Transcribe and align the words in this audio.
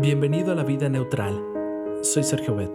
Bienvenido 0.00 0.52
a 0.52 0.54
la 0.54 0.64
vida 0.64 0.88
neutral. 0.88 1.38
Soy 2.00 2.22
Sergio 2.22 2.56
Bet. 2.56 2.70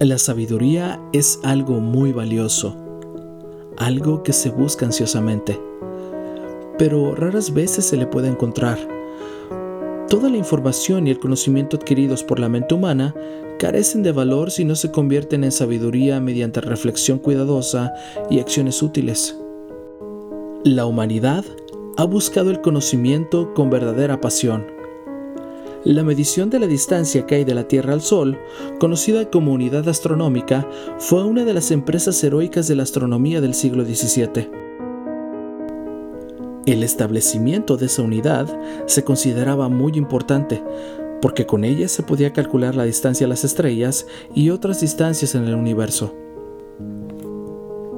La 0.00 0.18
sabiduría 0.18 1.00
es 1.14 1.40
algo 1.44 1.80
muy 1.80 2.12
valioso, 2.12 2.76
algo 3.78 4.22
que 4.22 4.34
se 4.34 4.50
busca 4.50 4.84
ansiosamente, 4.84 5.58
pero 6.76 7.14
raras 7.14 7.54
veces 7.54 7.86
se 7.86 7.96
le 7.96 8.06
puede 8.06 8.28
encontrar. 8.28 8.76
Toda 10.10 10.28
la 10.28 10.36
información 10.36 11.06
y 11.06 11.10
el 11.10 11.18
conocimiento 11.18 11.78
adquiridos 11.78 12.22
por 12.22 12.38
la 12.38 12.50
mente 12.50 12.74
humana 12.74 13.14
carecen 13.58 14.02
de 14.02 14.12
valor 14.12 14.50
si 14.50 14.66
no 14.66 14.74
se 14.74 14.90
convierten 14.90 15.42
en 15.42 15.52
sabiduría 15.52 16.20
mediante 16.20 16.60
reflexión 16.60 17.18
cuidadosa 17.18 17.94
y 18.28 18.40
acciones 18.40 18.82
útiles. 18.82 19.38
La 20.64 20.84
humanidad 20.84 21.46
ha 21.96 22.04
buscado 22.04 22.50
el 22.50 22.60
conocimiento 22.60 23.54
con 23.54 23.70
verdadera 23.70 24.20
pasión. 24.20 24.66
La 25.84 26.02
medición 26.02 26.50
de 26.50 26.58
la 26.58 26.66
distancia 26.66 27.24
que 27.26 27.36
hay 27.36 27.44
de 27.44 27.54
la 27.54 27.68
Tierra 27.68 27.94
al 27.94 28.02
Sol, 28.02 28.38
conocida 28.78 29.30
como 29.30 29.52
unidad 29.52 29.88
astronómica, 29.88 30.68
fue 30.98 31.24
una 31.24 31.44
de 31.44 31.54
las 31.54 31.70
empresas 31.70 32.22
heroicas 32.22 32.68
de 32.68 32.74
la 32.74 32.82
astronomía 32.82 33.40
del 33.40 33.54
siglo 33.54 33.84
XVII. 33.84 34.50
El 36.66 36.82
establecimiento 36.82 37.76
de 37.76 37.86
esa 37.86 38.02
unidad 38.02 38.46
se 38.86 39.04
consideraba 39.04 39.68
muy 39.68 39.92
importante, 39.92 40.62
porque 41.22 41.46
con 41.46 41.64
ella 41.64 41.88
se 41.88 42.02
podía 42.02 42.32
calcular 42.32 42.74
la 42.74 42.84
distancia 42.84 43.26
a 43.26 43.30
las 43.30 43.44
estrellas 43.44 44.06
y 44.34 44.50
otras 44.50 44.80
distancias 44.80 45.34
en 45.34 45.44
el 45.44 45.54
universo. 45.54 46.12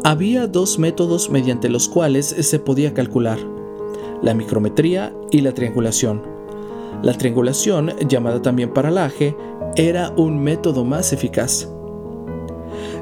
Había 0.04 0.46
dos 0.46 0.78
métodos 0.78 1.30
mediante 1.30 1.68
los 1.68 1.88
cuales 1.88 2.26
se 2.26 2.58
podía 2.60 2.94
calcular 2.94 3.57
la 4.22 4.34
micrometría 4.34 5.14
y 5.30 5.40
la 5.40 5.52
triangulación. 5.52 6.22
La 7.02 7.14
triangulación, 7.14 7.92
llamada 8.08 8.42
también 8.42 8.72
paralaje, 8.72 9.36
era 9.76 10.10
un 10.16 10.42
método 10.42 10.84
más 10.84 11.12
eficaz. 11.12 11.68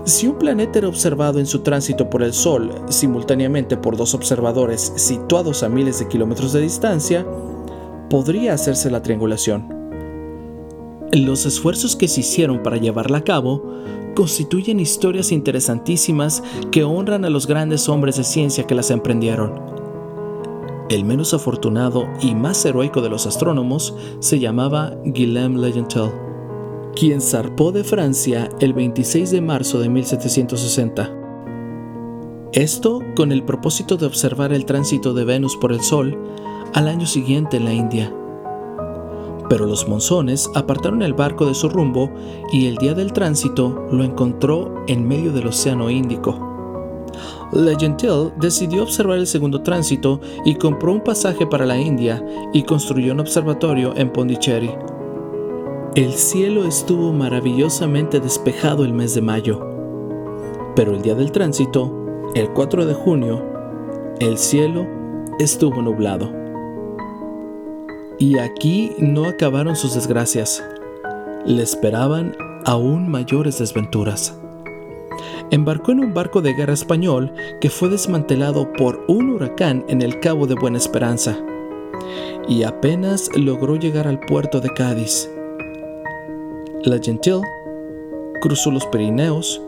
Si 0.05 0.28
un 0.28 0.39
planeta 0.39 0.78
era 0.78 0.89
observado 0.89 1.41
en 1.41 1.47
su 1.47 1.61
tránsito 1.61 2.08
por 2.08 2.23
el 2.23 2.33
Sol 2.33 2.70
simultáneamente 2.89 3.77
por 3.77 3.97
dos 3.97 4.14
observadores 4.14 4.92
situados 4.97 5.62
a 5.62 5.69
miles 5.69 5.98
de 5.98 6.08
kilómetros 6.08 6.53
de 6.53 6.61
distancia, 6.61 7.27
podría 8.08 8.55
hacerse 8.55 8.91
la 8.91 9.03
triangulación. 9.03 9.75
Los 11.12 11.47
esfuerzos 11.47 11.97
que 11.97 12.08
se 12.08 12.20
hicieron 12.20 12.62
para 12.62 12.77
llevarla 12.77 13.19
a 13.19 13.25
cabo 13.25 13.62
constituyen 14.14 14.80
historias 14.80 15.33
interesantísimas 15.33 16.42
que 16.70 16.84
honran 16.84 17.25
a 17.25 17.30
los 17.30 17.47
grandes 17.47 17.89
hombres 17.89 18.17
de 18.17 18.25
ciencia 18.25 18.64
que 18.67 18.75
las 18.75 18.91
emprendieron. 18.91 19.76
El 20.89 21.05
menos 21.05 21.34
afortunado 21.34 22.06
y 22.20 22.37
más 22.37 22.65
heroico 22.65 23.01
de 23.03 23.09
los 23.09 23.27
astrónomos 23.27 23.92
se 24.20 24.39
llamaba 24.39 24.92
Guillaume 25.05 25.59
Legentel, 25.59 26.12
quien 26.95 27.20
zarpó 27.20 27.73
de 27.73 27.83
Francia 27.83 28.48
el 28.61 28.73
26 28.73 29.33
de 29.33 29.41
marzo 29.41 29.81
de 29.81 29.89
1760. 29.89 31.12
Esto 32.53 33.01
con 33.17 33.33
el 33.33 33.42
propósito 33.42 33.97
de 33.97 34.07
observar 34.07 34.53
el 34.53 34.64
tránsito 34.64 35.12
de 35.12 35.25
Venus 35.25 35.57
por 35.57 35.73
el 35.73 35.81
Sol 35.81 36.17
al 36.73 36.87
año 36.87 37.07
siguiente 37.07 37.57
en 37.57 37.64
la 37.64 37.73
India. 37.73 38.14
Pero 39.48 39.67
los 39.67 39.89
monzones 39.89 40.48
apartaron 40.55 41.03
el 41.03 41.14
barco 41.14 41.47
de 41.47 41.55
su 41.55 41.69
rumbo 41.69 42.12
y 42.53 42.67
el 42.67 42.77
día 42.77 42.95
del 42.95 43.12
tránsito 43.12 43.89
lo 43.91 44.05
encontró 44.05 44.84
en 44.87 45.07
medio 45.07 45.33
del 45.33 45.48
Océano 45.48 45.91
Índico. 45.91 46.45
Gentil 47.52 48.33
decidió 48.36 48.83
observar 48.83 49.19
el 49.19 49.27
segundo 49.27 49.62
tránsito 49.62 50.20
y 50.44 50.56
compró 50.56 50.92
un 50.92 51.00
pasaje 51.00 51.47
para 51.47 51.66
la 51.66 51.78
India 51.78 52.25
y 52.52 52.62
construyó 52.64 53.12
un 53.12 53.20
observatorio 53.20 53.94
en 53.97 54.12
Pondicherry. 54.12 54.70
El 55.94 56.12
cielo 56.12 56.64
estuvo 56.67 57.12
maravillosamente 57.12 58.20
despejado 58.20 58.85
el 58.85 58.92
mes 58.92 59.14
de 59.14 59.23
mayo, 59.23 59.61
pero 60.74 60.95
el 60.95 61.02
día 61.02 61.14
del 61.14 61.33
tránsito, 61.33 61.90
el 62.35 62.51
4 62.51 62.85
de 62.85 62.95
junio, 62.95 63.42
el 64.18 64.36
cielo 64.36 64.86
estuvo 65.39 65.80
nublado. 65.80 66.30
Y 68.18 68.39
aquí 68.39 68.92
no 68.98 69.27
acabaron 69.27 69.77
sus 69.77 69.95
desgracias. 69.95 70.62
Le 71.45 71.62
esperaban 71.62 72.35
aún 72.64 73.08
mayores 73.08 73.58
desventuras 73.58 74.39
embarcó 75.51 75.93
en 75.93 76.01
un 76.01 76.15
barco 76.15 76.43
de 76.43 76.55
guerra 76.55 76.75
español 76.75 77.33
que 77.61 77.71
fue 77.71 77.89
desmantelado 77.89 78.73
por 78.73 79.05
un 79.09 79.31
huracán 79.31 79.85
en 79.89 80.03
el 80.03 80.21
Cabo 80.21 80.47
de 80.47 80.55
Buena 80.55 80.79
Esperanza 80.79 81.39
y 82.49 82.63
apenas 82.63 83.29
logró 83.37 83.77
llegar 83.77 84.07
al 84.07 84.21
puerto 84.21 84.61
de 84.61 84.71
Cádiz. 84.71 85.31
La 86.85 86.99
Gentil 86.99 87.41
cruzó 88.41 88.71
los 88.71 88.87
Pirineos 88.87 89.61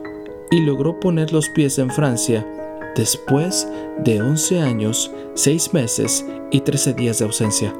y 0.51 0.61
logró 0.61 0.99
poner 1.01 1.33
los 1.33 1.49
pies 1.51 1.79
en 1.79 1.91
Francia 1.91 2.47
después 2.95 3.69
de 3.99 4.23
11 4.23 4.61
años, 4.61 5.11
6 5.35 5.75
meses 5.75 6.25
y 6.51 6.61
13 6.61 6.95
días 6.95 7.19
de 7.19 7.25
ausencia. 7.25 7.75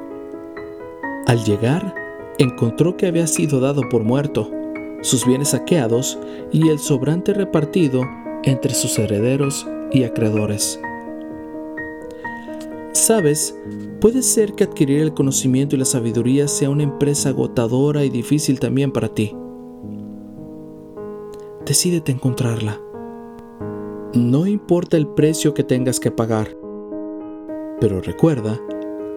Al 1.27 1.45
llegar, 1.45 1.95
encontró 2.39 2.97
que 2.97 3.07
había 3.07 3.27
sido 3.27 3.61
dado 3.61 3.83
por 3.89 4.03
muerto 4.03 4.51
sus 5.01 5.25
bienes 5.27 5.49
saqueados 5.49 6.19
y 6.53 6.69
el 6.69 6.79
sobrante 6.79 7.33
repartido 7.33 8.03
entre 8.45 8.75
sus 8.75 8.99
herederos 8.99 9.67
y 9.93 10.05
acreedores. 10.05 10.81
Sabes, 12.93 13.57
puede 14.01 14.23
ser 14.23 14.55
que 14.55 14.65
adquirir 14.65 15.01
el 15.01 15.15
conocimiento 15.15 15.77
y 15.77 15.79
la 15.79 15.85
sabiduría 15.85 16.49
sea 16.49 16.71
una 16.71 16.83
empresa 16.83 17.31
agotadora 17.31 18.05
y 18.05 18.11
difícil 18.11 18.61
también 18.61 18.93
para 18.93 19.09
ti. 19.09 19.35
Decídete 21.65 22.13
encontrarla. 22.13 22.81
No 24.15 24.47
importa 24.47 24.97
el 24.97 25.07
precio 25.07 25.55
que 25.55 25.65
tengas 25.65 26.01
que 26.01 26.11
pagar, 26.11 26.49
pero 27.81 28.01
recuerda 28.01 28.59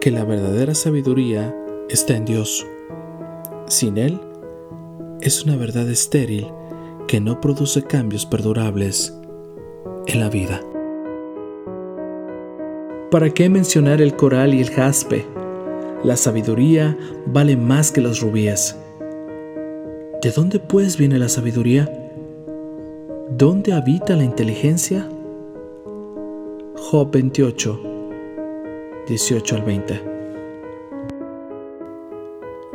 que 0.02 0.12
la 0.12 0.25
verdadera 0.25 0.75
sabiduría 0.75 1.56
está 1.90 2.16
en 2.16 2.25
Dios. 2.25 2.66
Sin 3.68 3.97
Él, 3.97 4.20
es 5.22 5.44
una 5.46 5.56
verdad 5.56 5.88
estéril 5.90 6.48
que 7.08 7.20
no 7.20 7.40
produce 7.40 7.84
cambios 7.84 8.26
perdurables 8.26 9.16
en 10.08 10.20
la 10.20 10.30
vida. 10.30 10.62
¿Para 13.12 13.30
qué 13.30 13.50
mencionar 13.50 14.02
el 14.02 14.16
coral 14.16 14.54
y 14.54 14.62
el 14.62 14.72
jaspe? 14.72 15.26
La 16.04 16.16
sabiduría 16.16 16.98
vale 17.28 17.56
más 17.56 17.92
que 17.92 18.02
los 18.02 18.22
rubíes. 18.22 18.76
¿De 20.22 20.32
dónde 20.32 20.59
pues 20.59 20.98
viene 20.98 21.20
la 21.20 21.30
sabiduría? 21.30 21.92
¿Dónde 23.38 23.74
habita 23.74 24.16
la 24.16 24.24
inteligencia? 24.24 25.08
Job 26.78 27.12
28, 27.12 27.82
18 29.08 29.56
al 29.56 29.62
20. 29.62 30.11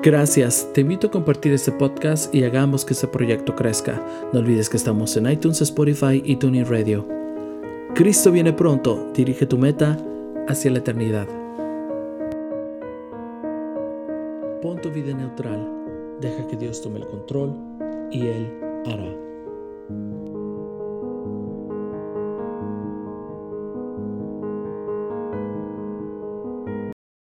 Gracias, 0.07 0.71
te 0.73 0.83
invito 0.83 1.09
a 1.09 1.11
compartir 1.11 1.53
este 1.53 1.73
podcast 1.73 2.33
y 2.33 2.45
hagamos 2.45 2.85
que 2.85 2.93
este 2.93 3.09
proyecto 3.09 3.57
crezca. 3.57 4.01
No 4.33 4.39
olvides 4.39 4.69
que 4.69 4.77
estamos 4.77 5.17
en 5.17 5.29
iTunes, 5.29 5.61
Spotify 5.61 6.23
y 6.25 6.37
TuneIn 6.37 6.65
Radio. 6.65 7.05
Cristo 7.93 8.31
viene 8.31 8.53
pronto, 8.53 9.11
dirige 9.17 9.47
tu 9.47 9.59
meta 9.59 9.99
hacia 10.47 10.71
la 10.71 10.79
eternidad. 10.79 11.27
Pon 14.63 14.81
tu 14.81 14.93
vida 14.93 15.13
neutral, 15.13 15.69
deja 16.21 16.47
que 16.47 16.57
Dios 16.57 16.81
tome 16.81 17.01
el 17.01 17.07
control 17.09 17.57
y 18.13 18.29
Él 18.29 18.61
hará. 18.87 19.13